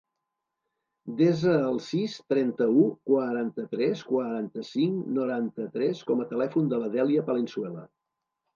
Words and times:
Desa 1.19 1.51
el 1.65 1.77
sis, 1.87 2.15
trenta-u, 2.33 2.87
quaranta-tres, 3.11 4.03
quaranta-cinc, 4.13 5.05
noranta-tres 5.21 6.05
com 6.11 6.27
a 6.27 6.29
telèfon 6.35 6.75
de 6.75 6.83
la 6.85 6.93
Dèlia 6.99 7.31
Palenzuela. 7.33 7.89